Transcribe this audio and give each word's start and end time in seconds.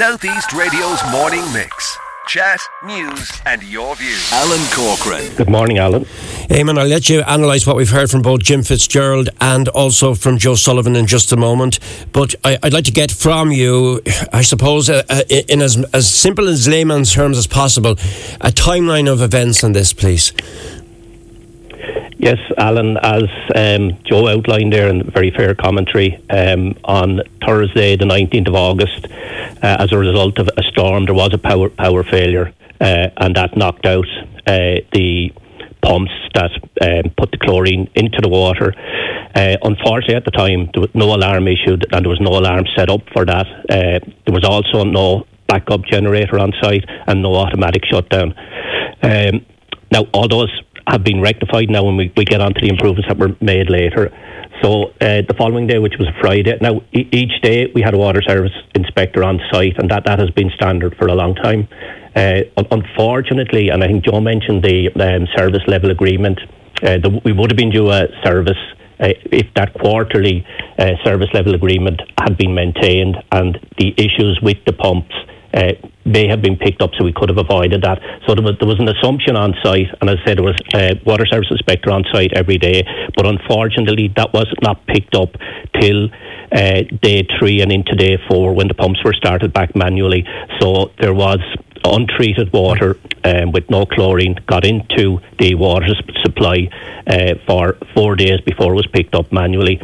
Southeast 0.00 0.54
Radio's 0.54 0.98
morning 1.12 1.44
mix. 1.52 1.98
Chat, 2.26 2.58
news, 2.86 3.30
and 3.44 3.62
your 3.62 3.94
views. 3.96 4.32
Alan 4.32 4.66
Corcoran. 4.72 5.36
Good 5.36 5.50
morning, 5.50 5.76
Alan. 5.76 6.06
Eamon, 6.48 6.78
I'll 6.78 6.86
let 6.86 7.10
you 7.10 7.22
analyse 7.26 7.66
what 7.66 7.76
we've 7.76 7.90
heard 7.90 8.10
from 8.10 8.22
both 8.22 8.40
Jim 8.40 8.62
Fitzgerald 8.62 9.28
and 9.42 9.68
also 9.68 10.14
from 10.14 10.38
Joe 10.38 10.54
Sullivan 10.54 10.96
in 10.96 11.06
just 11.06 11.32
a 11.32 11.36
moment. 11.36 11.78
But 12.12 12.34
I, 12.46 12.58
would 12.62 12.72
like 12.72 12.86
to 12.86 12.92
get 12.92 13.10
from 13.10 13.52
you, 13.52 14.00
I 14.32 14.40
suppose, 14.40 14.88
uh, 14.88 15.02
uh, 15.10 15.24
in 15.28 15.60
as, 15.60 15.84
as 15.92 16.08
simple 16.08 16.48
as 16.48 16.66
layman's 16.66 17.12
terms 17.12 17.36
as 17.36 17.46
possible, 17.46 17.92
a 18.40 18.50
timeline 18.50 19.06
of 19.06 19.20
events 19.20 19.62
on 19.62 19.72
this, 19.72 19.92
please. 19.92 20.32
Yes, 22.16 22.38
Alan, 22.58 22.98
as 22.98 23.24
um, 23.54 23.98
Joe 24.04 24.28
outlined 24.28 24.74
there 24.74 24.88
in 24.88 25.10
very 25.10 25.30
fair 25.30 25.54
commentary, 25.54 26.22
um, 26.28 26.74
on 26.84 27.22
Thursday, 27.46 27.96
the 27.96 28.04
19th 28.04 28.48
of 28.48 28.54
August, 28.54 29.06
as 29.62 29.92
a 29.92 29.98
result 29.98 30.38
of 30.38 30.48
a 30.56 30.62
storm, 30.62 31.04
there 31.06 31.14
was 31.14 31.32
a 31.32 31.38
power 31.38 31.68
power 31.68 32.02
failure, 32.04 32.52
uh, 32.80 33.08
and 33.16 33.36
that 33.36 33.56
knocked 33.56 33.86
out 33.86 34.06
uh, 34.46 34.80
the 34.92 35.32
pumps 35.82 36.12
that 36.34 36.50
um, 36.82 37.10
put 37.16 37.30
the 37.30 37.38
chlorine 37.38 37.88
into 37.94 38.20
the 38.20 38.28
water. 38.28 38.74
Uh, 39.34 39.56
unfortunately, 39.62 40.14
at 40.14 40.24
the 40.24 40.30
time, 40.30 40.68
there 40.74 40.80
was 40.80 40.90
no 40.94 41.14
alarm 41.14 41.46
issued, 41.46 41.86
and 41.92 42.04
there 42.04 42.10
was 42.10 42.20
no 42.20 42.30
alarm 42.30 42.64
set 42.76 42.90
up 42.90 43.00
for 43.12 43.24
that. 43.24 43.46
Uh, 43.68 43.98
there 44.26 44.34
was 44.34 44.44
also 44.44 44.84
no 44.84 45.26
backup 45.46 45.82
generator 45.84 46.38
on 46.38 46.52
site 46.62 46.84
and 47.06 47.22
no 47.22 47.34
automatic 47.34 47.84
shutdown. 47.84 48.34
Um, 49.02 49.44
now, 49.92 50.06
all 50.12 50.28
those 50.28 50.50
have 50.90 51.04
been 51.04 51.20
rectified 51.20 51.70
now, 51.70 51.84
when 51.84 51.96
we, 51.96 52.12
we 52.16 52.24
get 52.24 52.40
on 52.40 52.52
to 52.54 52.60
the 52.60 52.68
improvements 52.68 53.08
that 53.08 53.18
were 53.18 53.36
made 53.40 53.70
later. 53.70 54.10
So 54.62 54.92
uh, 55.00 55.22
the 55.26 55.34
following 55.38 55.66
day, 55.66 55.78
which 55.78 55.94
was 55.98 56.08
Friday, 56.20 56.58
now 56.60 56.82
e- 56.92 57.08
each 57.12 57.40
day 57.42 57.70
we 57.74 57.80
had 57.80 57.94
a 57.94 57.98
water 57.98 58.20
service 58.22 58.52
inspector 58.74 59.24
on 59.24 59.40
site, 59.50 59.78
and 59.78 59.90
that, 59.90 60.04
that 60.04 60.18
has 60.18 60.30
been 60.30 60.50
standard 60.54 60.96
for 60.96 61.06
a 61.06 61.14
long 61.14 61.34
time. 61.34 61.68
Uh, 62.14 62.40
unfortunately, 62.70 63.68
and 63.68 63.82
I 63.82 63.86
think 63.86 64.04
Joe 64.04 64.20
mentioned 64.20 64.62
the 64.62 64.90
um, 65.00 65.26
service 65.36 65.62
level 65.66 65.90
agreement, 65.90 66.40
uh, 66.82 66.98
the, 66.98 67.20
we 67.24 67.32
would 67.32 67.50
have 67.50 67.56
been 67.56 67.70
due 67.70 67.90
a 67.90 68.08
service 68.24 68.58
uh, 68.98 69.08
if 69.32 69.46
that 69.54 69.72
quarterly 69.74 70.44
uh, 70.78 70.92
service 71.04 71.28
level 71.32 71.54
agreement 71.54 72.02
had 72.18 72.36
been 72.36 72.54
maintained 72.54 73.16
and 73.32 73.58
the 73.78 73.94
issues 73.96 74.38
with 74.42 74.58
the 74.66 74.72
pumps 74.72 75.14
uh, 75.54 75.72
may 76.04 76.28
have 76.28 76.42
been 76.42 76.56
picked 76.56 76.82
up, 76.82 76.90
so 76.98 77.04
we 77.04 77.12
could 77.12 77.28
have 77.28 77.38
avoided 77.38 77.82
that. 77.82 78.00
So 78.26 78.34
there 78.34 78.44
was, 78.44 78.56
there 78.58 78.68
was 78.68 78.78
an 78.78 78.88
assumption 78.88 79.36
on 79.36 79.54
site, 79.62 79.88
and 80.00 80.10
as 80.10 80.18
I 80.22 80.26
said, 80.26 80.38
there 80.38 80.44
was 80.44 80.60
a 80.74 81.00
water 81.04 81.26
service 81.26 81.48
inspector 81.50 81.90
on 81.90 82.04
site 82.12 82.32
every 82.34 82.58
day, 82.58 82.82
but 83.16 83.26
unfortunately, 83.26 84.12
that 84.16 84.32
was 84.32 84.46
not 84.62 84.86
picked 84.86 85.14
up 85.14 85.30
till 85.80 86.08
uh, 86.52 86.82
day 87.02 87.26
three 87.38 87.60
and 87.60 87.70
into 87.72 87.94
day 87.94 88.18
four 88.28 88.54
when 88.54 88.68
the 88.68 88.74
pumps 88.74 89.00
were 89.04 89.12
started 89.12 89.52
back 89.52 89.74
manually. 89.76 90.24
So 90.60 90.90
there 91.00 91.14
was 91.14 91.40
untreated 91.84 92.52
water 92.52 92.98
um, 93.24 93.52
with 93.52 93.70
no 93.70 93.86
chlorine 93.86 94.36
got 94.46 94.64
into 94.66 95.20
the 95.38 95.54
water 95.54 95.94
supply 96.22 96.68
uh, 97.06 97.34
for 97.46 97.78
four 97.94 98.16
days 98.16 98.40
before 98.44 98.72
it 98.72 98.76
was 98.76 98.86
picked 98.92 99.14
up 99.14 99.32
manually. 99.32 99.80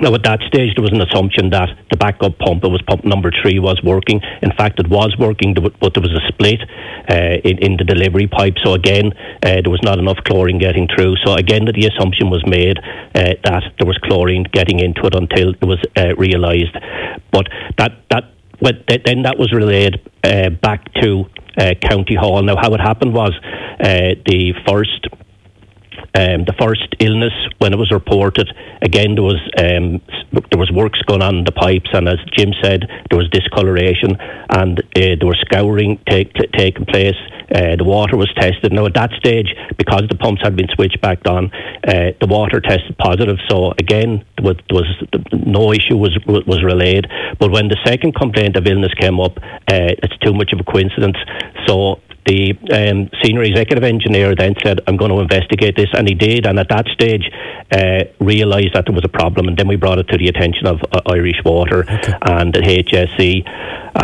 Now, 0.00 0.14
at 0.14 0.24
that 0.24 0.40
stage, 0.48 0.74
there 0.74 0.82
was 0.82 0.92
an 0.92 1.00
assumption 1.00 1.50
that 1.50 1.68
the 1.90 1.96
backup 1.96 2.38
pump, 2.38 2.64
it 2.64 2.68
was 2.68 2.82
pump 2.82 3.04
number 3.04 3.30
three, 3.42 3.58
was 3.58 3.80
working. 3.84 4.20
In 4.42 4.50
fact, 4.56 4.80
it 4.80 4.88
was 4.88 5.14
working, 5.18 5.54
but 5.54 5.94
there 5.94 6.02
was 6.02 6.12
a 6.12 6.24
split 6.28 6.60
uh, 7.08 7.38
in, 7.44 7.58
in, 7.58 7.76
the 7.76 7.84
delivery 7.84 8.26
pipe. 8.26 8.54
So, 8.64 8.74
again, 8.74 9.12
uh, 9.42 9.62
there 9.62 9.70
was 9.70 9.82
not 9.82 9.98
enough 9.98 10.18
chlorine 10.24 10.58
getting 10.58 10.88
through. 10.88 11.14
So, 11.24 11.34
again, 11.34 11.64
the 11.64 11.86
assumption 11.86 12.30
was 12.30 12.44
made 12.46 12.78
uh, 12.78 13.38
that 13.44 13.62
there 13.78 13.86
was 13.86 13.98
chlorine 14.02 14.44
getting 14.52 14.80
into 14.80 15.06
it 15.06 15.14
until 15.14 15.50
it 15.50 15.64
was 15.64 15.78
uh, 15.96 16.14
realised. 16.16 16.74
But 17.30 17.46
that, 17.78 17.92
that 18.10 18.30
then 19.04 19.22
that 19.22 19.38
was 19.38 19.52
relayed 19.52 20.00
uh, 20.24 20.50
back 20.50 20.92
to 21.02 21.24
uh, 21.58 21.74
County 21.82 22.14
Hall. 22.14 22.42
Now, 22.42 22.56
how 22.56 22.72
it 22.74 22.80
happened 22.80 23.12
was 23.14 23.32
the 23.80 24.54
first 24.66 25.06
um, 26.16 26.44
the 26.44 26.54
first 26.60 26.94
illness 27.00 27.32
when 27.58 27.72
it 27.72 27.78
was 27.78 27.90
reported, 27.90 28.48
again 28.82 29.14
there 29.14 29.24
was 29.24 29.40
um, 29.58 30.00
there 30.50 30.58
was 30.58 30.70
works 30.70 31.00
going 31.02 31.22
on 31.22 31.36
in 31.36 31.44
the 31.44 31.52
pipes, 31.52 31.90
and 31.92 32.08
as 32.08 32.18
Jim 32.36 32.52
said, 32.62 32.86
there 33.10 33.18
was 33.18 33.28
discoloration, 33.30 34.16
and 34.50 34.80
uh, 34.80 35.18
there 35.18 35.26
was 35.26 35.38
scouring 35.44 35.98
take, 36.08 36.32
taking 36.52 36.86
place. 36.86 37.16
Uh, 37.54 37.76
the 37.76 37.84
water 37.84 38.16
was 38.16 38.32
tested. 38.34 38.72
Now 38.72 38.86
at 38.86 38.94
that 38.94 39.10
stage, 39.18 39.54
because 39.76 40.04
the 40.08 40.16
pumps 40.16 40.42
had 40.42 40.56
been 40.56 40.68
switched 40.74 41.00
back 41.00 41.18
on, 41.26 41.50
uh, 41.86 42.12
the 42.20 42.26
water 42.26 42.60
tested 42.60 42.96
positive. 42.98 43.36
So 43.48 43.72
again, 43.78 44.24
there 44.36 44.54
was, 44.70 44.86
no 45.32 45.72
issue 45.72 45.96
was 45.96 46.18
was 46.26 46.62
relayed. 46.62 47.06
But 47.38 47.50
when 47.50 47.68
the 47.68 47.78
second 47.84 48.14
complaint 48.14 48.56
of 48.56 48.66
illness 48.66 48.92
came 48.98 49.20
up, 49.20 49.38
uh, 49.38 49.98
it's 50.02 50.16
too 50.18 50.32
much 50.32 50.52
of 50.52 50.60
a 50.60 50.64
coincidence. 50.64 51.16
So 51.66 52.00
the 52.26 52.52
um, 52.72 53.10
senior 53.22 53.42
executive 53.42 53.84
engineer 53.84 54.34
then 54.34 54.54
said, 54.62 54.80
I'm 54.86 54.96
going 54.96 55.10
to 55.10 55.20
investigate 55.20 55.76
this, 55.76 55.88
and 55.92 56.08
he 56.08 56.14
did. 56.14 56.46
And 56.46 56.58
at 56.58 56.68
that 56.70 56.86
stage, 56.88 57.30
uh, 57.72 58.04
realised 58.20 58.74
that 58.74 58.84
there 58.86 58.94
was 58.94 59.04
a 59.04 59.08
problem, 59.08 59.48
and 59.48 59.56
then 59.56 59.68
we 59.68 59.76
brought 59.76 59.98
it 59.98 60.08
to 60.08 60.18
the 60.18 60.28
attention 60.28 60.66
of 60.66 60.80
uh, 60.92 61.00
Irish 61.06 61.42
Water 61.44 61.84
okay. 61.90 62.12
and 62.22 62.52
the 62.52 62.60
HSE. 62.60 63.42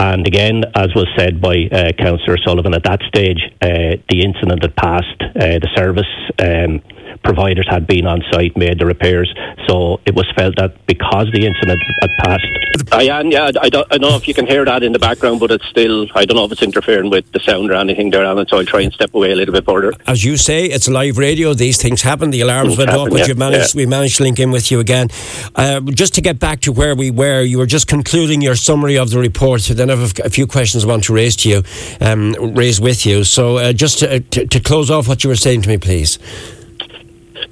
And 0.00 0.26
again, 0.26 0.64
as 0.74 0.94
was 0.94 1.08
said 1.16 1.40
by 1.40 1.68
uh, 1.72 1.92
Councillor 1.98 2.36
Sullivan, 2.44 2.74
at 2.74 2.84
that 2.84 3.00
stage, 3.08 3.40
uh, 3.60 3.96
the 4.08 4.22
incident 4.22 4.62
had 4.62 4.76
passed. 4.76 5.20
Uh, 5.20 5.58
the 5.58 5.68
service. 5.74 6.06
Um, 6.38 6.82
providers 7.22 7.66
had 7.68 7.86
been 7.86 8.06
on 8.06 8.22
site, 8.30 8.56
made 8.56 8.78
the 8.78 8.86
repairs. 8.86 9.32
So 9.68 10.00
it 10.06 10.14
was 10.14 10.26
felt 10.36 10.56
that 10.56 10.86
because 10.86 11.28
the 11.32 11.46
incident 11.46 11.82
had 12.00 12.10
passed. 12.18 12.46
Diane, 12.86 13.30
yeah, 13.30 13.50
I 13.60 13.68
don't, 13.68 13.86
I 13.90 13.98
don't 13.98 14.10
know 14.10 14.16
if 14.16 14.26
you 14.26 14.34
can 14.34 14.46
hear 14.46 14.64
that 14.64 14.82
in 14.82 14.92
the 14.92 14.98
background, 14.98 15.40
but 15.40 15.50
it's 15.50 15.66
still, 15.66 16.06
I 16.14 16.24
don't 16.24 16.36
know 16.36 16.44
if 16.44 16.52
it's 16.52 16.62
interfering 16.62 17.10
with 17.10 17.30
the 17.32 17.40
sound 17.40 17.70
or 17.70 17.74
anything 17.74 18.10
there, 18.10 18.24
Alan, 18.24 18.46
so 18.48 18.58
I'll 18.58 18.64
try 18.64 18.80
and 18.80 18.92
step 18.92 19.14
away 19.14 19.32
a 19.32 19.36
little 19.36 19.52
bit 19.52 19.64
further. 19.64 19.92
As 20.06 20.24
you 20.24 20.36
say, 20.36 20.66
it's 20.66 20.88
live 20.88 21.18
radio, 21.18 21.54
these 21.54 21.80
things 21.80 22.02
happen, 22.02 22.30
the 22.30 22.40
alarms 22.40 22.76
went 22.76 22.90
off, 22.90 23.10
but 23.10 23.20
yeah, 23.20 23.26
you 23.26 23.34
managed, 23.34 23.74
yeah. 23.74 23.82
we 23.82 23.86
managed 23.86 24.16
to 24.16 24.24
link 24.24 24.38
in 24.38 24.50
with 24.50 24.70
you 24.70 24.80
again. 24.80 25.08
Uh, 25.54 25.80
just 25.80 26.14
to 26.14 26.20
get 26.20 26.38
back 26.38 26.60
to 26.62 26.72
where 26.72 26.94
we 26.94 27.10
were, 27.10 27.42
you 27.42 27.58
were 27.58 27.66
just 27.66 27.86
concluding 27.86 28.40
your 28.40 28.54
summary 28.54 28.96
of 28.96 29.10
the 29.10 29.18
report, 29.18 29.60
So 29.60 29.74
then 29.74 29.90
I 29.90 29.96
have 29.96 30.18
a 30.24 30.30
few 30.30 30.46
questions 30.46 30.84
I 30.84 30.88
want 30.88 31.04
to 31.04 31.14
raise 31.14 31.36
to 31.36 31.48
you, 31.48 31.62
um, 32.00 32.32
raise 32.54 32.80
with 32.80 33.06
you. 33.06 33.24
So 33.24 33.58
uh, 33.58 33.72
just 33.72 34.00
to, 34.00 34.20
to, 34.20 34.46
to 34.46 34.60
close 34.60 34.90
off 34.90 35.06
what 35.06 35.22
you 35.22 35.28
were 35.28 35.36
saying 35.36 35.62
to 35.62 35.68
me, 35.68 35.78
please. 35.78 36.18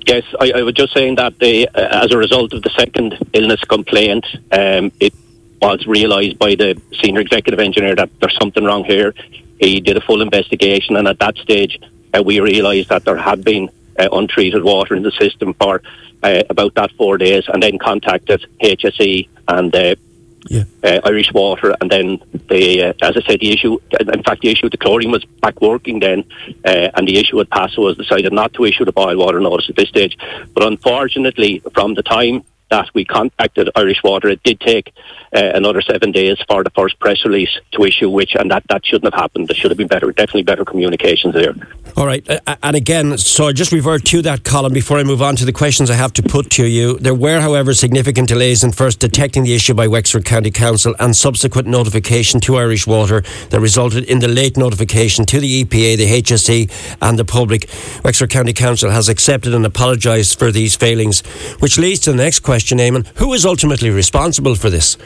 Yes, 0.08 0.24
I, 0.40 0.52
I 0.56 0.62
was 0.62 0.72
just 0.72 0.94
saying 0.94 1.16
that 1.16 1.38
the, 1.38 1.68
uh, 1.68 2.04
as 2.04 2.12
a 2.12 2.16
result 2.16 2.54
of 2.54 2.62
the 2.62 2.70
second 2.70 3.18
illness 3.34 3.60
complaint, 3.64 4.24
um, 4.50 4.90
it 5.00 5.12
was 5.60 5.86
realised 5.86 6.38
by 6.38 6.54
the 6.54 6.80
senior 7.02 7.20
executive 7.20 7.60
engineer 7.60 7.94
that 7.94 8.08
there's 8.18 8.38
something 8.40 8.64
wrong 8.64 8.84
here. 8.84 9.12
He 9.60 9.80
did 9.80 9.98
a 9.98 10.00
full 10.00 10.22
investigation, 10.22 10.96
and 10.96 11.06
at 11.06 11.18
that 11.18 11.36
stage, 11.36 11.78
uh, 12.14 12.22
we 12.22 12.40
realised 12.40 12.88
that 12.88 13.04
there 13.04 13.18
had 13.18 13.44
been 13.44 13.68
uh, 13.98 14.08
untreated 14.10 14.64
water 14.64 14.94
in 14.94 15.02
the 15.02 15.10
system 15.10 15.52
for 15.52 15.82
uh, 16.22 16.42
about 16.48 16.74
that 16.76 16.90
four 16.92 17.18
days, 17.18 17.44
and 17.48 17.62
then 17.62 17.76
contacted 17.76 18.46
HSE 18.62 19.28
and 19.48 19.76
uh, 19.76 19.94
yeah. 20.46 20.64
uh, 20.82 21.00
Irish 21.04 21.32
Water, 21.32 21.74
and 21.80 21.90
then 21.90 22.20
the, 22.48 22.82
uh, 22.82 22.92
as 23.02 23.16
I 23.16 23.22
said, 23.26 23.40
the 23.40 23.52
issue, 23.52 23.78
in 24.00 24.22
fact, 24.22 24.42
the 24.42 24.50
issue 24.50 24.66
with 24.66 24.72
the 24.72 24.78
chlorine 24.78 25.10
was 25.10 25.24
back 25.24 25.60
working 25.60 26.00
then, 26.00 26.24
uh, 26.64 26.90
and 26.94 27.06
the 27.06 27.18
issue 27.18 27.38
had 27.38 27.50
passed, 27.50 27.74
so 27.74 27.82
was 27.82 27.96
decided 27.96 28.32
not 28.32 28.52
to 28.54 28.64
issue 28.64 28.84
the 28.84 28.92
boil 28.92 29.16
water 29.16 29.40
notice 29.40 29.68
at 29.68 29.76
this 29.76 29.88
stage. 29.88 30.16
But 30.54 30.64
unfortunately, 30.64 31.62
from 31.74 31.94
the 31.94 32.02
time 32.02 32.44
that 32.70 32.90
we 32.94 33.04
contacted 33.04 33.70
Irish 33.74 34.02
Water. 34.02 34.28
It 34.28 34.42
did 34.42 34.60
take 34.60 34.92
uh, 35.34 35.52
another 35.54 35.80
seven 35.80 36.12
days 36.12 36.38
for 36.48 36.62
the 36.64 36.70
first 36.70 36.98
press 36.98 37.24
release 37.24 37.58
to 37.72 37.84
issue, 37.84 38.10
which 38.10 38.34
and 38.34 38.50
that, 38.50 38.64
that 38.68 38.84
shouldn't 38.84 39.12
have 39.12 39.20
happened. 39.20 39.48
There 39.48 39.56
should 39.56 39.70
have 39.70 39.78
been 39.78 39.88
better, 39.88 40.10
definitely 40.12 40.42
better 40.42 40.64
communications 40.64 41.34
there. 41.34 41.54
All 41.96 42.06
right, 42.06 42.28
uh, 42.28 42.56
and 42.62 42.76
again, 42.76 43.18
so 43.18 43.48
I 43.48 43.52
just 43.52 43.72
revert 43.72 44.04
to 44.06 44.22
that 44.22 44.44
column 44.44 44.72
before 44.72 44.98
I 44.98 45.02
move 45.02 45.22
on 45.22 45.36
to 45.36 45.44
the 45.44 45.52
questions 45.52 45.90
I 45.90 45.94
have 45.94 46.12
to 46.14 46.22
put 46.22 46.50
to 46.52 46.66
you. 46.66 46.98
There 46.98 47.14
were, 47.14 47.40
however, 47.40 47.74
significant 47.74 48.28
delays 48.28 48.62
in 48.62 48.72
first 48.72 49.00
detecting 49.00 49.44
the 49.44 49.54
issue 49.54 49.74
by 49.74 49.88
Wexford 49.88 50.24
County 50.24 50.50
Council 50.50 50.94
and 50.98 51.16
subsequent 51.16 51.66
notification 51.66 52.40
to 52.40 52.56
Irish 52.56 52.86
Water 52.86 53.22
that 53.50 53.60
resulted 53.60 54.04
in 54.04 54.18
the 54.20 54.28
late 54.28 54.56
notification 54.56 55.24
to 55.26 55.40
the 55.40 55.64
EPA, 55.64 55.96
the 55.96 56.22
HSE, 56.22 56.96
and 57.00 57.18
the 57.18 57.24
public. 57.24 57.68
Wexford 58.04 58.30
County 58.30 58.52
Council 58.52 58.90
has 58.90 59.08
accepted 59.08 59.54
and 59.54 59.64
apologised 59.64 60.38
for 60.38 60.52
these 60.52 60.76
failings, 60.76 61.20
which 61.60 61.78
leads 61.78 62.00
to 62.00 62.12
the 62.12 62.16
next 62.16 62.40
question 62.40 62.57
question, 62.58 62.78
Eamon. 62.78 63.06
Who 63.18 63.32
is 63.34 63.46
ultimately 63.46 63.88
responsible 63.88 64.56
for 64.56 64.68
this? 64.68 64.96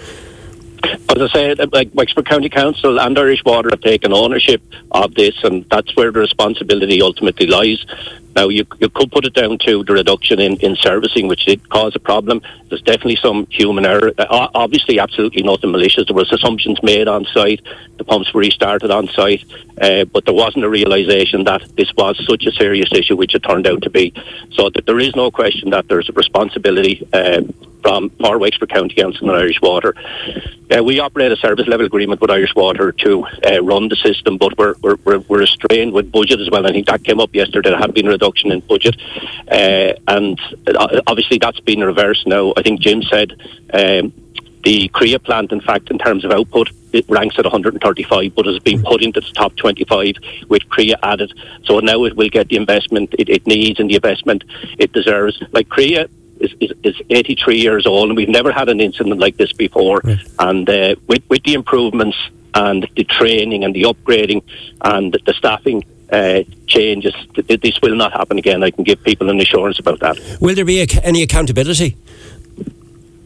As 1.10 1.20
I 1.20 1.28
said, 1.28 1.60
uh, 1.60 1.66
like 1.70 1.90
Wexford 1.92 2.26
County 2.26 2.48
Council 2.48 2.98
and 2.98 3.18
Irish 3.18 3.44
Water 3.44 3.68
have 3.70 3.82
taken 3.82 4.10
ownership 4.14 4.62
of 4.90 5.14
this, 5.14 5.34
and 5.44 5.66
that's 5.70 5.94
where 5.94 6.10
the 6.10 6.20
responsibility 6.20 7.02
ultimately 7.02 7.46
lies. 7.46 7.84
Now, 8.34 8.48
you, 8.48 8.66
you 8.80 8.88
could 8.88 9.10
put 9.12 9.24
it 9.24 9.34
down 9.34 9.58
to 9.58 9.84
the 9.84 9.92
reduction 9.92 10.40
in, 10.40 10.56
in 10.60 10.76
servicing, 10.76 11.28
which 11.28 11.44
did 11.44 11.68
cause 11.68 11.94
a 11.94 12.00
problem. 12.00 12.40
There's 12.68 12.82
definitely 12.82 13.16
some 13.16 13.46
human 13.50 13.84
error. 13.84 14.12
Uh, 14.18 14.48
obviously, 14.54 14.98
absolutely 14.98 15.42
nothing 15.42 15.70
malicious. 15.70 16.06
There 16.06 16.16
was 16.16 16.32
assumptions 16.32 16.82
made 16.82 17.08
on 17.08 17.24
site. 17.26 17.60
The 17.98 18.04
pumps 18.04 18.32
were 18.32 18.40
restarted 18.40 18.90
on 18.90 19.08
site, 19.08 19.44
uh, 19.80 20.04
but 20.04 20.24
there 20.24 20.34
wasn't 20.34 20.64
a 20.64 20.70
realisation 20.70 21.44
that 21.44 21.62
this 21.76 21.92
was 21.96 22.20
such 22.26 22.46
a 22.46 22.52
serious 22.52 22.90
issue, 22.92 23.16
which 23.16 23.34
it 23.34 23.40
turned 23.40 23.66
out 23.66 23.82
to 23.82 23.90
be. 23.90 24.14
So 24.52 24.70
there 24.70 24.98
is 24.98 25.14
no 25.14 25.30
question 25.30 25.70
that 25.70 25.88
there's 25.88 26.08
a 26.08 26.12
responsibility 26.12 27.06
uh, 27.12 27.42
from 27.82 28.10
for 28.10 28.38
Wexford 28.38 28.70
County 28.70 28.94
Council 28.94 29.28
and 29.28 29.38
Irish 29.38 29.60
Water. 29.60 29.94
Uh, 30.70 30.82
we 30.82 31.00
operate 31.00 31.32
a 31.32 31.36
service 31.36 31.66
level 31.66 31.84
agreement 31.84 32.20
with 32.20 32.30
Irish 32.30 32.54
Water 32.54 32.92
to 32.92 33.26
uh, 33.44 33.62
run 33.62 33.88
the 33.88 33.96
system, 33.96 34.38
but 34.38 34.56
we're, 34.56 34.74
we're, 34.80 34.96
we're, 35.04 35.40
restrained 35.40 35.92
with 35.92 36.10
budget 36.10 36.40
as 36.40 36.48
well. 36.50 36.66
I 36.66 36.70
think 36.70 36.86
that 36.86 37.04
came 37.04 37.20
up 37.20 37.34
yesterday. 37.34 37.70
There 37.70 37.78
had 37.78 37.92
been 37.92 38.06
reduction 38.22 38.52
in 38.52 38.60
budget, 38.60 38.96
uh, 39.50 39.92
and 40.08 40.40
uh, 40.66 41.00
obviously 41.06 41.38
that's 41.38 41.60
been 41.60 41.80
reversed 41.80 42.26
now. 42.26 42.52
I 42.56 42.62
think 42.62 42.80
Jim 42.80 43.02
said 43.02 43.32
um, 43.72 44.12
the 44.64 44.88
Creagh 44.90 45.22
plant, 45.24 45.52
in 45.52 45.60
fact, 45.60 45.90
in 45.90 45.98
terms 45.98 46.24
of 46.24 46.30
output, 46.30 46.70
it 46.92 47.08
ranks 47.08 47.36
at 47.38 47.44
135, 47.44 48.34
but 48.34 48.46
has 48.46 48.58
been 48.60 48.82
put 48.82 49.02
into 49.02 49.20
the 49.20 49.32
top 49.32 49.56
25 49.56 50.14
with 50.48 50.62
Creagh 50.68 50.94
added. 51.02 51.32
So 51.64 51.80
now 51.80 52.04
it 52.04 52.16
will 52.16 52.28
get 52.28 52.48
the 52.48 52.56
investment 52.56 53.14
it, 53.18 53.28
it 53.28 53.46
needs 53.46 53.80
and 53.80 53.90
the 53.90 53.96
investment 53.96 54.44
it 54.78 54.92
deserves. 54.92 55.42
Like 55.52 55.68
Creagh 55.68 56.08
is, 56.38 56.54
is, 56.60 56.72
is 56.84 57.02
83 57.10 57.58
years 57.58 57.86
old, 57.86 58.08
and 58.08 58.16
we've 58.16 58.28
never 58.28 58.52
had 58.52 58.68
an 58.68 58.80
incident 58.80 59.18
like 59.18 59.36
this 59.36 59.52
before. 59.52 60.00
Right. 60.04 60.18
And 60.38 60.68
uh, 60.68 60.94
with, 61.08 61.22
with 61.28 61.42
the 61.42 61.54
improvements 61.54 62.18
and 62.54 62.86
the 62.96 63.04
training 63.04 63.64
and 63.64 63.74
the 63.74 63.82
upgrading 63.82 64.42
and 64.82 65.18
the 65.24 65.32
staffing 65.32 65.84
uh, 66.12 66.42
changes, 66.66 67.14
this 67.34 67.80
will 67.82 67.96
not 67.96 68.12
happen 68.12 68.38
again. 68.38 68.62
I 68.62 68.70
can 68.70 68.84
give 68.84 69.02
people 69.02 69.30
an 69.30 69.40
assurance 69.40 69.78
about 69.78 70.00
that. 70.00 70.18
Will 70.40 70.54
there 70.54 70.64
be 70.64 70.86
any 71.02 71.22
accountability? 71.22 71.96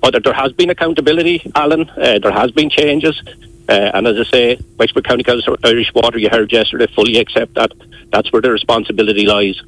Oh, 0.02 0.10
there, 0.10 0.20
there 0.20 0.32
has 0.32 0.52
been 0.52 0.70
accountability, 0.70 1.50
Alan. 1.54 1.90
Uh, 1.90 2.18
there 2.20 2.32
has 2.32 2.52
been 2.52 2.70
changes. 2.70 3.20
Uh, 3.68 3.90
and 3.94 4.06
as 4.06 4.16
I 4.18 4.30
say, 4.30 4.60
Wexford 4.78 5.04
County 5.04 5.24
Council 5.24 5.56
Irish 5.64 5.92
Water, 5.92 6.18
you 6.18 6.28
heard 6.30 6.52
yesterday, 6.52 6.86
fully 6.94 7.18
accept 7.18 7.54
that. 7.54 7.72
That's 8.12 8.32
where 8.32 8.40
the 8.40 8.52
responsibility 8.52 9.26
lies. 9.26 9.60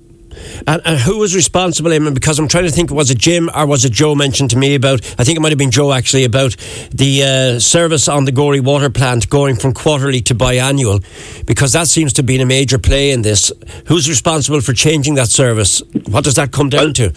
And, 0.67 0.83
and, 0.85 0.99
who 0.99 1.19
was 1.19 1.35
responsible, 1.35 1.91
Eamon? 1.91 2.15
Because 2.15 2.39
I'm 2.39 2.49
trying 2.49 2.65
to 2.65 2.71
think, 2.71 2.91
was 2.91 3.11
it 3.11 3.19
Jim 3.19 3.51
or 3.55 3.67
was 3.67 3.85
it 3.85 3.93
Joe 3.93 4.15
mentioned 4.15 4.51
to 4.51 4.57
me 4.57 4.75
about, 4.75 5.01
I 5.19 5.25
think 5.25 5.37
it 5.37 5.41
might 5.41 5.53
have 5.53 5.59
been 5.59 5.71
Joe 5.71 5.93
actually, 5.93 6.25
about 6.25 6.57
the 6.91 7.23
uh, 7.57 7.61
service 7.61 8.09
on 8.09 8.25
the 8.25 8.33
Gorey 8.33 8.61
water 8.61 8.91
plant 8.91 9.29
going 9.29 9.57
from 9.57 9.75
quarterly 9.75 10.21
to 10.23 10.35
biannual, 10.35 11.05
because 11.47 11.73
that 11.73 11.89
seems 11.89 12.13
to 12.15 12.23
be 12.23 12.41
a 12.41 12.47
major 12.47 12.79
play 12.79 13.11
in 13.11 13.23
this. 13.23 13.53
Who's 13.87 14.09
responsible 14.09 14.61
for 14.61 14.73
changing 14.73 15.15
that 15.15 15.29
service? 15.29 15.83
What 16.09 16.25
does 16.25 16.35
that 16.35 16.53
come 16.53 16.69
down 16.69 16.95
to? 16.95 17.13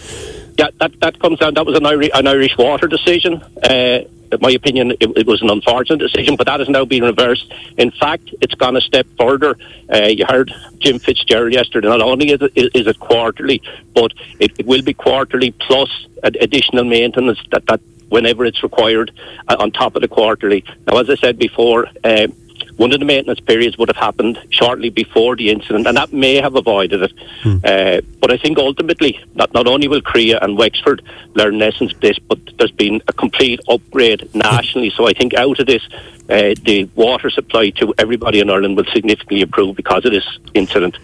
Yeah, 0.58 0.68
that, 0.80 1.00
that 1.00 1.18
comes 1.18 1.38
down, 1.38 1.54
that 1.54 1.66
was 1.66 1.76
an 1.76 1.86
Irish, 1.86 2.10
an 2.14 2.26
Irish 2.26 2.56
water 2.58 2.86
decision. 2.86 3.42
Uh, 3.62 4.00
my 4.40 4.50
opinion, 4.50 4.92
it, 4.92 5.10
it, 5.16 5.26
was 5.26 5.42
an 5.42 5.50
unfortunate 5.50 5.98
decision, 5.98 6.36
but 6.36 6.46
that 6.46 6.60
has 6.60 6.68
now 6.68 6.84
been 6.84 7.02
reversed. 7.02 7.52
In 7.76 7.90
fact, 7.90 8.30
it's 8.40 8.54
gone 8.54 8.76
a 8.76 8.80
step 8.80 9.06
further. 9.18 9.56
Uh, 9.92 10.06
you 10.06 10.24
heard 10.26 10.52
Jim 10.78 10.98
Fitzgerald 10.98 11.52
yesterday. 11.52 11.88
Not 11.88 12.00
only 12.00 12.30
is 12.30 12.40
it, 12.40 12.52
is 12.56 12.86
it 12.86 12.98
quarterly, 12.98 13.60
but 13.94 14.12
it, 14.40 14.52
it, 14.58 14.66
will 14.66 14.82
be 14.82 14.94
quarterly 14.94 15.50
plus 15.52 15.90
additional 16.22 16.84
maintenance 16.84 17.38
that, 17.50 17.66
that 17.66 17.80
whenever 18.08 18.44
it's 18.44 18.62
required 18.62 19.10
uh, 19.48 19.56
on 19.58 19.70
top 19.72 19.96
of 19.96 20.02
the 20.02 20.08
quarterly. 20.08 20.64
Now, 20.86 20.98
as 20.98 21.08
I 21.08 21.16
said 21.16 21.38
before, 21.38 21.88
uh, 22.04 22.28
one 22.76 22.92
of 22.92 23.00
the 23.00 23.06
maintenance 23.06 23.40
periods 23.40 23.76
would 23.78 23.88
have 23.88 23.96
happened 23.96 24.38
shortly 24.50 24.90
before 24.90 25.36
the 25.36 25.50
incident, 25.50 25.86
and 25.86 25.96
that 25.96 26.12
may 26.12 26.36
have 26.36 26.56
avoided 26.56 27.02
it. 27.02 27.12
Hmm. 27.42 27.58
Uh, 27.64 28.00
but 28.20 28.30
I 28.30 28.38
think 28.38 28.58
ultimately, 28.58 29.20
not, 29.34 29.52
not 29.52 29.66
only 29.66 29.88
will 29.88 30.02
Creagh 30.02 30.42
and 30.42 30.56
Wexford 30.56 31.02
learn 31.34 31.58
lessons 31.58 31.92
from 31.92 32.00
this, 32.00 32.18
but 32.18 32.38
there's 32.58 32.72
been 32.72 33.02
a 33.08 33.12
complete 33.12 33.60
upgrade 33.68 34.34
nationally. 34.34 34.90
So 34.90 35.06
I 35.06 35.12
think 35.12 35.34
out 35.34 35.58
of 35.60 35.66
this, 35.66 35.82
uh, 36.28 36.54
the 36.64 36.88
water 36.94 37.30
supply 37.30 37.70
to 37.70 37.94
everybody 37.98 38.40
in 38.40 38.50
Ireland 38.50 38.76
will 38.76 38.86
significantly 38.92 39.42
improve 39.42 39.76
because 39.76 40.04
of 40.04 40.12
this 40.12 40.26
incident. 40.54 40.96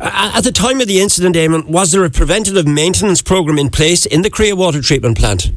At 0.00 0.42
the 0.42 0.52
time 0.52 0.80
of 0.80 0.88
the 0.88 1.00
incident, 1.00 1.36
Eamon, 1.36 1.66
was 1.66 1.92
there 1.92 2.04
a 2.04 2.10
preventative 2.10 2.66
maintenance 2.66 3.22
program 3.22 3.58
in 3.58 3.70
place 3.70 4.04
in 4.04 4.22
the 4.22 4.30
Creagh 4.30 4.56
water 4.56 4.82
treatment 4.82 5.16
plant? 5.16 5.50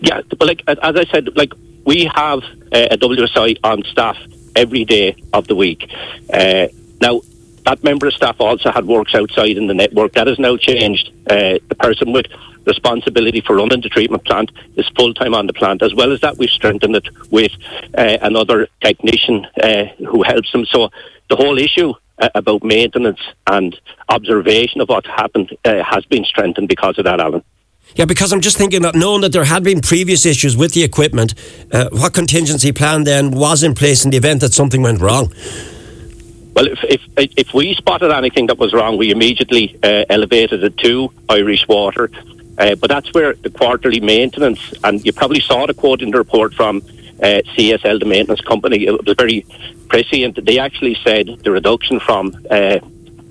Yeah, 0.00 0.20
but 0.28 0.46
like 0.46 0.62
as 0.66 0.96
I 0.96 1.04
said, 1.04 1.36
like 1.36 1.52
we 1.84 2.10
have 2.14 2.42
uh, 2.72 2.88
a 2.90 2.96
WSI 2.96 3.58
on 3.64 3.82
staff 3.84 4.16
every 4.56 4.84
day 4.84 5.16
of 5.32 5.46
the 5.46 5.54
week. 5.54 5.90
Uh, 6.32 6.68
now, 7.00 7.20
that 7.64 7.82
member 7.84 8.06
of 8.06 8.14
staff 8.14 8.36
also 8.40 8.70
had 8.70 8.86
works 8.86 9.14
outside 9.14 9.56
in 9.56 9.66
the 9.66 9.74
network. 9.74 10.12
That 10.12 10.26
has 10.26 10.38
now 10.38 10.56
changed. 10.56 11.10
Uh, 11.28 11.58
the 11.68 11.76
person 11.78 12.12
with 12.12 12.26
responsibility 12.66 13.40
for 13.40 13.56
running 13.56 13.80
the 13.80 13.88
treatment 13.88 14.24
plant 14.24 14.50
is 14.76 14.88
full 14.96 15.14
time 15.14 15.34
on 15.34 15.46
the 15.46 15.52
plant. 15.52 15.82
As 15.82 15.94
well 15.94 16.12
as 16.12 16.20
that, 16.20 16.36
we've 16.38 16.50
strengthened 16.50 16.96
it 16.96 17.08
with 17.30 17.52
uh, 17.96 18.18
another 18.22 18.68
technician 18.82 19.46
uh, 19.62 19.86
who 20.08 20.22
helps 20.22 20.52
them. 20.52 20.64
So 20.66 20.90
the 21.28 21.36
whole 21.36 21.58
issue 21.58 21.94
uh, 22.18 22.28
about 22.34 22.62
maintenance 22.62 23.20
and 23.46 23.78
observation 24.08 24.80
of 24.80 24.88
what 24.88 25.06
happened 25.06 25.56
uh, 25.64 25.82
has 25.82 26.04
been 26.06 26.24
strengthened 26.24 26.68
because 26.68 26.98
of 26.98 27.04
that, 27.04 27.20
Alan. 27.20 27.42
Yeah, 27.96 28.04
because 28.04 28.32
I'm 28.32 28.40
just 28.40 28.56
thinking 28.56 28.82
that 28.82 28.94
knowing 28.94 29.20
that 29.22 29.32
there 29.32 29.44
had 29.44 29.64
been 29.64 29.80
previous 29.80 30.24
issues 30.24 30.56
with 30.56 30.72
the 30.72 30.82
equipment, 30.82 31.34
uh, 31.72 31.88
what 31.92 32.14
contingency 32.14 32.72
plan 32.72 33.04
then 33.04 33.30
was 33.30 33.62
in 33.62 33.74
place 33.74 34.04
in 34.04 34.10
the 34.10 34.16
event 34.16 34.40
that 34.40 34.52
something 34.52 34.82
went 34.82 35.00
wrong? 35.00 35.32
Well, 36.54 36.66
if, 36.66 36.78
if, 37.16 37.32
if 37.36 37.54
we 37.54 37.74
spotted 37.74 38.10
anything 38.12 38.46
that 38.48 38.58
was 38.58 38.72
wrong, 38.72 38.96
we 38.96 39.10
immediately 39.10 39.78
uh, 39.82 40.04
elevated 40.08 40.62
it 40.64 40.76
to 40.78 41.12
Irish 41.28 41.66
Water. 41.68 42.10
Uh, 42.58 42.74
but 42.74 42.90
that's 42.90 43.12
where 43.14 43.34
the 43.34 43.50
quarterly 43.50 44.00
maintenance, 44.00 44.74
and 44.84 45.04
you 45.04 45.12
probably 45.12 45.40
saw 45.40 45.66
the 45.66 45.74
quote 45.74 46.02
in 46.02 46.10
the 46.10 46.18
report 46.18 46.52
from 46.52 46.82
uh, 47.22 47.40
CSL, 47.56 48.00
the 48.00 48.06
maintenance 48.06 48.40
company. 48.40 48.86
It 48.86 49.06
was 49.06 49.16
very 49.16 49.46
prescient. 49.88 50.44
They 50.44 50.58
actually 50.58 50.96
said 51.02 51.28
the 51.42 51.50
reduction 51.50 52.00
from 52.00 52.36
uh, 52.50 52.80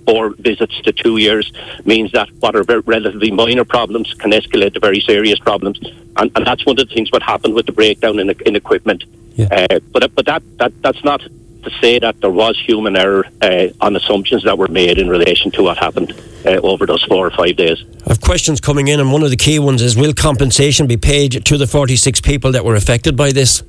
four 0.09 0.29
visits 0.31 0.81
to 0.81 0.91
two 0.91 1.17
years 1.17 1.51
means 1.85 2.11
that 2.13 2.29
what 2.39 2.55
are 2.55 2.63
relatively 2.81 3.31
minor 3.31 3.65
problems 3.65 4.13
can 4.15 4.31
escalate 4.31 4.73
to 4.73 4.79
very 4.79 5.01
serious 5.01 5.39
problems. 5.39 5.79
And, 6.17 6.31
and 6.35 6.45
that's 6.45 6.65
one 6.65 6.79
of 6.79 6.87
the 6.87 6.93
things 6.93 7.11
what 7.11 7.21
happened 7.21 7.53
with 7.53 7.65
the 7.65 7.71
breakdown 7.71 8.19
in, 8.19 8.29
in 8.45 8.55
equipment. 8.55 9.03
Yeah. 9.35 9.47
Uh, 9.51 9.79
but 9.93 10.13
but 10.15 10.25
that, 10.25 10.43
that 10.57 10.73
that's 10.81 11.03
not 11.03 11.21
to 11.63 11.69
say 11.81 11.99
that 11.99 12.19
there 12.21 12.31
was 12.31 12.57
human 12.57 12.95
error 12.95 13.25
uh, 13.41 13.67
on 13.81 13.95
assumptions 13.95 14.43
that 14.43 14.57
were 14.57 14.67
made 14.67 14.97
in 14.97 15.09
relation 15.09 15.51
to 15.51 15.63
what 15.63 15.77
happened 15.77 16.13
uh, 16.45 16.51
over 16.63 16.85
those 16.85 17.03
four 17.03 17.27
or 17.27 17.31
five 17.31 17.55
days. 17.55 17.83
I 18.05 18.09
have 18.09 18.21
questions 18.21 18.61
coming 18.61 18.87
in, 18.87 18.99
and 18.99 19.11
one 19.11 19.23
of 19.23 19.29
the 19.29 19.37
key 19.37 19.59
ones 19.59 19.81
is 19.81 19.95
will 19.95 20.13
compensation 20.13 20.87
be 20.87 20.97
paid 20.97 21.45
to 21.45 21.57
the 21.57 21.67
46 21.67 22.21
people 22.21 22.53
that 22.53 22.63
were 22.63 22.75
affected 22.75 23.15
by 23.15 23.31
this? 23.31 23.61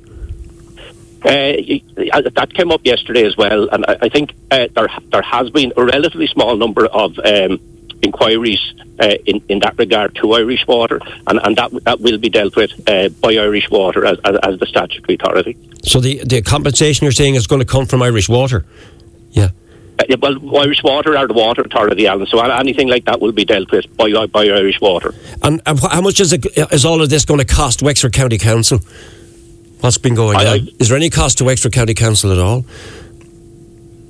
Uh, 1.23 1.53
that 2.33 2.51
came 2.55 2.71
up 2.71 2.81
yesterday 2.83 3.25
as 3.25 3.37
well, 3.37 3.69
and 3.69 3.85
I, 3.87 3.97
I 4.01 4.09
think 4.09 4.33
uh, 4.49 4.67
there 4.73 4.89
there 5.11 5.21
has 5.21 5.51
been 5.51 5.71
a 5.77 5.85
relatively 5.85 6.25
small 6.25 6.57
number 6.57 6.87
of 6.87 7.17
um, 7.19 7.59
inquiries 8.01 8.73
uh, 8.99 9.15
in 9.27 9.41
in 9.47 9.59
that 9.59 9.77
regard 9.77 10.15
to 10.15 10.33
Irish 10.33 10.65
Water, 10.67 10.99
and, 11.27 11.39
and 11.43 11.55
that 11.57 11.71
that 11.83 11.99
will 11.99 12.17
be 12.17 12.29
dealt 12.29 12.55
with 12.55 12.71
uh, 12.89 13.09
by 13.09 13.35
Irish 13.35 13.69
Water 13.69 14.03
as, 14.05 14.17
as, 14.25 14.35
as 14.41 14.59
the 14.59 14.65
statutory 14.65 15.15
authority. 15.15 15.57
So 15.83 15.99
the 15.99 16.23
the 16.25 16.41
compensation 16.41 17.05
you're 17.05 17.11
saying 17.11 17.35
is 17.35 17.45
going 17.45 17.61
to 17.61 17.67
come 17.67 17.85
from 17.85 18.01
Irish 18.01 18.27
Water, 18.27 18.65
yeah. 19.31 19.49
Uh, 19.99 20.03
yeah, 20.09 20.15
well, 20.19 20.57
Irish 20.57 20.81
Water 20.83 21.15
are 21.15 21.27
the 21.27 21.35
water 21.35 21.61
authority, 21.61 22.07
Alan. 22.07 22.25
So 22.25 22.39
anything 22.39 22.87
like 22.87 23.05
that 23.05 23.21
will 23.21 23.31
be 23.31 23.45
dealt 23.45 23.71
with 23.71 23.85
by 23.95 24.25
by 24.25 24.45
Irish 24.45 24.81
Water. 24.81 25.13
And, 25.43 25.61
and 25.67 25.79
how 25.79 26.01
much 26.01 26.19
is 26.19 26.33
it, 26.33 26.45
is 26.71 26.83
all 26.83 27.01
of 27.01 27.09
this 27.11 27.25
going 27.25 27.39
to 27.39 27.45
cost 27.45 27.83
Wexford 27.83 28.13
County 28.13 28.39
Council? 28.39 28.79
What's 29.81 29.97
been 29.97 30.15
going 30.15 30.37
I, 30.37 30.45
on? 30.45 30.47
I, 30.47 30.67
is 30.79 30.89
there 30.89 30.97
any 30.97 31.09
cost 31.09 31.39
to 31.39 31.43
Wexford 31.43 31.73
County 31.73 31.93
Council 31.93 32.31
at 32.31 32.39
all? 32.39 32.65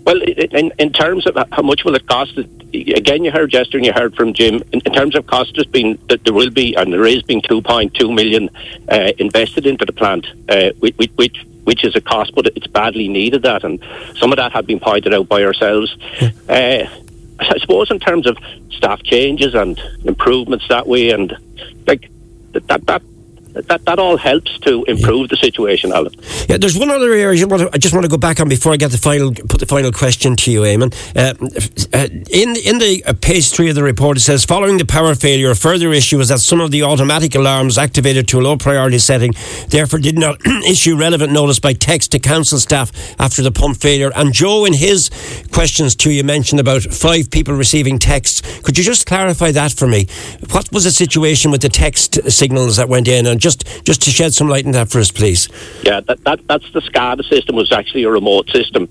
Well, 0.04 0.22
in, 0.22 0.72
in 0.80 0.92
terms 0.92 1.28
of 1.28 1.38
how 1.52 1.62
much 1.62 1.86
will 1.86 1.96
it 1.96 2.08
cost, 2.08 2.38
again, 2.38 3.24
you 3.24 3.32
heard 3.32 3.54
yesterday 3.54 3.78
and 3.78 3.86
you 3.86 3.94
heard 3.94 4.16
from 4.16 4.34
Jim, 4.34 4.56
in, 4.74 4.82
in 4.86 4.94
terms 4.94 5.16
of 5.16 5.28
cost, 5.28 5.54
there's 5.56 5.68
been, 5.68 5.98
that 6.10 6.24
there 6.24 6.34
will 6.34 6.50
be, 6.50 6.74
and 6.76 6.92
there 6.92 7.06
is 7.06 7.22
being 7.24 7.42
2.2 7.44 8.14
million 8.14 8.50
uh, 8.90 9.12
invested 9.20 9.66
into 9.66 9.86
the 9.86 9.94
plant, 9.94 10.26
uh, 10.50 10.72
which, 10.80 10.96
which, 11.16 11.46
which 11.64 11.84
is 11.84 11.96
a 11.96 12.02
cost, 12.02 12.34
but 12.36 12.48
it's 12.48 12.68
badly 12.68 13.08
needed 13.08 13.44
that, 13.44 13.64
and 13.64 13.80
some 14.18 14.32
of 14.32 14.38
that 14.38 14.52
had 14.52 14.66
been 14.66 14.80
pointed 14.80 15.14
out 15.14 15.30
by 15.30 15.44
ourselves. 15.44 15.96
uh, 16.50 16.86
I 17.40 17.58
suppose 17.60 17.90
in 17.90 18.00
terms 18.00 18.28
of 18.28 18.38
staff 18.72 19.02
changes 19.04 19.56
and 19.56 19.80
improvements 20.04 20.68
that 20.68 20.88
way, 20.88 21.12
and 21.12 21.36
like 21.88 22.10
that, 22.54 22.86
that 22.86 23.02
that, 23.54 23.86
that 23.86 24.00
all 24.00 24.18
helps 24.18 24.58
to 24.60 24.84
improve 24.86 25.30
the 25.30 25.38
situation, 25.38 25.92
Alan. 25.92 26.14
Yeah, 26.48 26.58
there's 26.58 26.78
one 26.78 26.90
other 26.90 27.12
area 27.14 27.44
I 27.72 27.78
just 27.78 27.94
want 27.94 28.04
to 28.04 28.10
go 28.10 28.18
back 28.18 28.40
on 28.40 28.50
before 28.50 28.74
I 28.74 28.78
get 28.78 28.92
the 28.92 28.98
final 28.98 29.34
put 29.34 29.60
the 29.60 29.66
final 29.66 29.92
question 29.92 30.36
to 30.38 30.52
you, 30.52 30.62
Eamon. 30.62 30.94
Uh, 31.16 31.34
uh, 31.94 32.08
in 32.30 32.56
in 32.56 32.80
the 32.80 33.04
uh, 33.06 33.14
page 33.14 33.52
three 33.52 33.70
of 33.70 33.76
the 33.76 33.84
report, 33.84 34.18
it 34.18 34.22
says 34.22 34.46
following 34.46 34.78
the 34.78 34.86
power 34.86 35.16
failure, 35.16 35.52
a 35.52 35.56
further 35.56 35.92
issue 35.92 36.18
was 36.18 36.30
that 36.30 36.40
some 36.40 36.62
of 36.62 36.72
the 36.72 36.84
automatic 36.84 37.36
alarms 37.36 37.78
activated 37.78 38.28
to 38.30 38.40
a 38.40 38.42
low 38.42 38.58
priority 38.58 39.00
setting, 39.00 39.34
therefore 39.70 40.00
did 40.00 40.18
not 40.18 40.40
issue 40.66 40.96
relevant 40.96 41.32
notice 41.32 41.60
by 41.60 41.74
text 41.74 42.12
to 42.12 42.20
council 42.20 42.60
staff 42.60 42.92
after 43.20 43.42
the 43.42 43.52
pump 43.52 43.78
failure. 43.78 44.12
And 44.16 44.34
Joe, 44.34 44.66
in 44.66 44.74
his 44.74 45.10
questions 45.52 45.96
to 45.98 46.12
you, 46.12 46.24
mentioned 46.24 46.60
about 46.60 46.84
five 46.84 47.30
people 47.32 47.54
receiving 47.54 48.00
texts. 48.00 48.42
Could 48.62 48.78
you 48.78 48.84
just 48.84 49.06
clarify 49.06 49.52
that 49.52 49.74
for 49.74 49.88
me? 49.88 50.08
What 50.52 50.72
was 50.72 50.84
the 50.86 50.92
situation 50.92 51.52
with 51.52 51.62
the 51.62 51.70
text 51.70 52.32
signals 52.32 52.78
that 52.78 52.88
went 52.88 53.08
in? 53.08 53.26
And 53.26 53.41
just 53.42 53.86
just 53.86 54.02
to 54.04 54.12
shed 54.12 54.34
some 54.34 54.48
light 54.48 54.66
on 54.66 54.72
that 54.72 54.90
for 54.90 55.00
us, 55.00 55.12
please. 55.12 55.50
Yeah, 55.84 56.00
that, 56.02 56.24
that 56.24 56.48
that's 56.48 56.72
the 56.72 56.82
SCADA 56.82 57.28
system 57.28 57.56
was 57.56 57.72
actually 57.72 58.04
a 58.04 58.12
remote 58.12 58.50
system. 58.50 58.88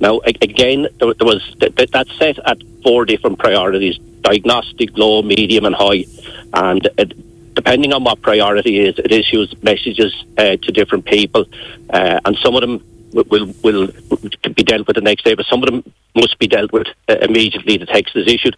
Now, 0.00 0.20
again, 0.24 0.88
there, 0.98 1.14
was 1.20 1.54
that, 1.60 1.90
that's 1.92 2.12
set 2.18 2.36
at 2.44 2.58
four 2.82 3.04
different 3.04 3.38
priorities: 3.38 3.98
diagnostic, 4.22 4.98
low, 4.98 5.22
medium, 5.22 5.64
and 5.64 5.74
high. 5.74 6.04
And 6.52 6.88
it, 6.98 7.54
depending 7.54 7.92
on 7.92 8.02
what 8.02 8.20
priority 8.20 8.80
is, 8.80 8.98
it 8.98 9.12
issues 9.12 9.54
messages 9.62 10.12
uh, 10.38 10.56
to 10.56 10.72
different 10.72 11.04
people, 11.04 11.46
uh, 11.90 12.18
and 12.24 12.36
some 12.38 12.56
of 12.56 12.62
them 12.62 12.82
will, 13.12 13.24
will, 13.62 13.88
will 14.10 14.18
be 14.56 14.64
dealt 14.64 14.86
with 14.88 14.96
the 14.96 15.02
next 15.02 15.24
day, 15.24 15.34
but 15.34 15.46
some 15.46 15.62
of 15.62 15.68
them 15.70 15.92
must 16.16 16.38
be 16.38 16.48
dealt 16.48 16.72
with 16.72 16.88
uh, 17.08 17.16
immediately. 17.22 17.76
The 17.76 17.86
text 17.86 18.16
is 18.16 18.26
issued, 18.26 18.56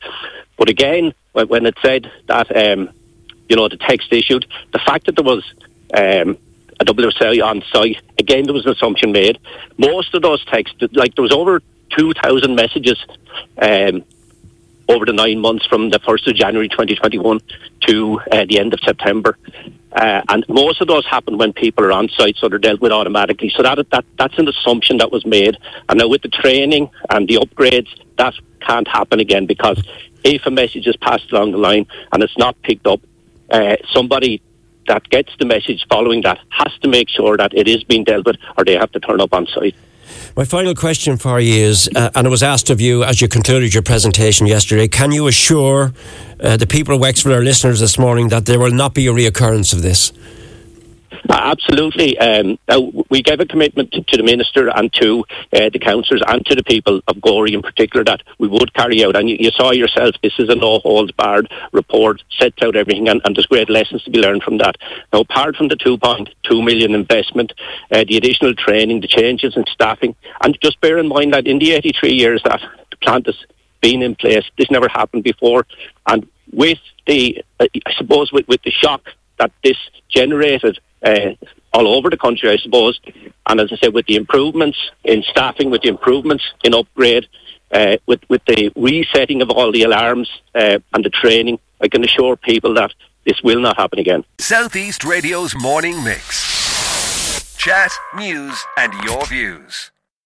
but 0.57 0.71
again, 0.71 1.13
when, 1.33 1.49
when 1.49 1.67
it 1.67 1.77
said 1.83 2.11
that. 2.27 2.57
Um, 2.57 2.91
you 3.49 3.57
know, 3.57 3.69
the 3.69 3.77
text 3.77 4.13
issued. 4.13 4.47
The 4.73 4.79
fact 4.79 5.07
that 5.07 5.17
there 5.17 5.25
was 5.25 5.45
um, 5.95 6.39
a 6.81 6.85
WSI 6.85 7.45
on 7.45 7.63
site, 7.73 8.03
again, 8.19 8.45
there 8.45 8.55
was 8.55 8.67
an 8.67 8.73
assumption 8.73 9.13
made. 9.13 9.39
Most 9.79 10.15
of 10.15 10.23
those 10.23 10.45
texts, 10.47 10.77
like 10.93 11.15
there 11.15 11.23
was 11.23 11.33
over 11.33 11.63
2,000 11.97 12.55
messages 12.55 12.99
um, 13.61 14.05
over 14.89 15.07
the 15.07 15.13
nine 15.13 15.41
months 15.41 15.67
from 15.67 15.91
the 15.91 15.99
1st 16.01 16.29
of 16.29 16.35
January 16.35 16.69
2021 16.69 17.41
to 17.81 18.21
uh, 18.33 18.45
the 18.49 18.59
end 18.59 18.75
of 18.75 18.81
September. 18.81 19.39
Uh, 19.93 20.23
and 20.29 20.45
most 20.49 20.81
of 20.81 20.89
those 20.89 21.07
happen 21.07 21.39
when 21.39 21.53
people 21.53 21.85
are 21.85 21.93
on 21.93 22.09
site, 22.09 22.37
so 22.37 22.49
they're 22.49 22.59
dealt 22.59 22.81
with 22.81 22.91
automatically. 22.91 23.51
So 23.57 23.63
that, 23.63 23.79
that 23.91 24.05
that's 24.19 24.37
an 24.39 24.49
assumption 24.49 24.99
that 24.99 25.13
was 25.13 25.25
made. 25.25 25.57
And 25.89 25.99
now 25.99 26.09
with 26.09 26.23
the 26.23 26.29
training 26.29 26.91
and 27.11 27.29
the 27.29 27.37
upgrades, 27.37 27.89
that 28.19 28.35
can't 28.61 28.89
happen 28.89 29.21
again 29.21 29.47
because 29.47 29.81
if 30.25 30.47
a 30.47 30.51
message 30.51 30.87
is 30.87 30.97
passed 30.97 31.31
along 31.31 31.53
the 31.53 31.59
line 31.59 31.87
and 32.13 32.23
it's 32.23 32.37
not 32.37 32.61
picked 32.63 32.87
up, 32.87 33.01
uh, 33.55 33.77
somebody 33.93 34.43
that 34.87 35.09
gets 35.11 35.33
the 35.39 35.47
message 35.47 35.87
following 35.89 36.21
that 36.23 36.39
has 36.51 36.73
to 36.83 36.89
make 36.89 37.09
sure 37.09 37.37
that 37.37 37.55
it 37.55 37.69
is 37.69 37.85
being 37.85 38.05
dealt 38.05 38.27
with 38.27 38.37
or 38.59 38.65
they 38.65 38.77
have 38.77 38.91
to 38.93 39.01
turn 39.01 39.21
up 39.21 39.33
on 39.33 39.47
site. 39.47 39.75
My 40.37 40.45
final 40.45 40.75
question 40.75 41.17
for 41.17 41.41
you 41.41 41.55
is, 41.55 41.89
uh, 41.95 42.11
and 42.15 42.27
it 42.27 42.31
was 42.31 42.43
asked 42.43 42.69
of 42.69 42.81
you 42.81 43.05
as 43.05 43.21
you 43.21 43.29
concluded 43.29 43.73
your 43.73 43.83
presentation 43.83 44.47
yesterday, 44.47 44.89
can 44.89 45.13
you 45.13 45.29
assure 45.29 45.93
uh, 46.41 46.57
the 46.57 46.67
people 46.67 46.95
of 46.95 47.01
Wexford, 47.01 47.33
our 47.33 47.43
listeners 47.43 47.81
this 47.81 47.99
morning, 47.99 48.29
that 48.29 48.45
there 48.45 48.59
will 48.59 48.73
not 48.73 48.95
be 48.95 49.07
a 49.07 49.13
reoccurrence 49.13 49.73
of 49.73 49.83
this? 49.83 50.13
Uh, 51.29 51.41
absolutely. 51.41 52.19
Um, 52.19 52.59
we 53.09 53.23
gave 53.23 53.41
a 53.41 53.47
commitment 53.47 53.93
to, 53.93 54.17
the 54.17 54.23
minister 54.23 54.69
and 54.69 54.93
to 54.95 55.25
uh, 55.53 55.71
the 55.71 55.79
councillors 55.79 56.23
and 56.27 56.45
to 56.47 56.55
the 56.55 56.63
people 56.63 57.01
of 57.09 57.21
Gorey 57.21 57.55
in 57.55 57.63
particular 57.63 58.05
that 58.05 58.23
we 58.39 58.47
would 58.47 58.75
carry 58.75 59.05
out. 59.05 59.17
And 59.17 59.31
you, 59.31 59.37
you 59.41 59.51
saw 59.51 59.73
yourself, 59.73 60.15
this 60.23 60.35
is 60.39 60.49
a 60.51 60.55
no 60.55 60.81
holds 60.81 61.13
barred 61.13 61.51
report, 61.73 62.23
sets 62.39 62.63
out 62.63 62.77
everything, 62.77 63.09
and, 63.09 63.23
and, 63.25 63.35
there's 63.35 63.47
great 63.47 63.71
lessons 63.71 64.03
to 64.05 64.11
be 64.11 64.19
learned 64.19 64.43
from 64.43 64.59
that. 64.59 64.77
Now, 65.13 65.21
apart 65.21 65.57
from 65.57 65.69
the 65.69 65.77
2.2 65.77 66.65
million 66.65 66.95
investment, 66.95 67.53
uh, 67.91 68.05
the 68.07 68.17
additional 68.17 68.55
training, 68.55 69.01
the 69.01 69.09
changes 69.09 69.57
in 69.57 69.65
staffing, 69.67 70.15
and 70.43 70.59
just 70.63 70.81
bear 70.81 70.99
in 70.99 71.09
mind 71.09 71.33
that 71.33 71.47
in 71.47 71.59
the 71.59 71.73
83 71.73 72.13
years 72.13 72.43
that 72.45 72.61
the 72.91 72.97
plant 72.99 73.27
has 73.27 73.37
been 73.81 74.03
in 74.03 74.15
place, 74.15 74.45
this 74.59 74.71
never 74.71 74.89
happened 74.89 75.25
before. 75.25 75.67
And 76.07 76.29
with 76.53 76.79
the, 77.07 77.43
uh, 77.59 77.67
I 77.87 77.93
suppose, 77.95 78.31
with, 78.33 78.47
with 78.47 78.63
the 78.63 78.71
shock 78.71 79.03
that 79.39 79.53
this 79.63 79.77
generated 80.09 80.79
uh, 81.03 81.31
all 81.73 81.89
over 81.89 82.09
the 82.11 82.17
country, 82.17 82.51
I 82.51 82.57
suppose. 82.57 83.01
And 83.47 83.61
as 83.61 83.73
I 83.73 83.77
said, 83.77 83.95
with 83.95 84.07
the 84.07 84.17
improvements 84.17 84.79
in 85.05 85.23
staffing, 85.23 85.71
with 85.71 85.83
the 85.83 85.89
improvements 85.89 86.45
in 86.63 86.75
upgrade, 86.75 87.27
uh, 87.71 87.97
with 88.07 88.21
with 88.29 88.43
the 88.47 88.73
resetting 88.77 89.43
of 89.43 89.51
all 89.51 89.73
the 89.73 89.83
alarms 89.83 90.29
uh, 90.55 90.79
and 90.93 91.05
the 91.05 91.11
training, 91.11 91.59
I 91.81 91.89
can 91.89 92.05
assure 92.05 92.37
people 92.37 92.75
that 92.75 92.93
this 93.25 93.43
will 93.43 93.61
not 93.61 93.77
happen 93.77 93.99
again. 93.99 94.25
Southeast 94.39 95.05
Radio's 95.05 95.55
morning 95.55 96.03
mix, 96.05 97.57
chat, 97.57 97.91
news, 98.17 98.65
and 98.77 98.93
your 99.05 99.25
views. 99.27 99.91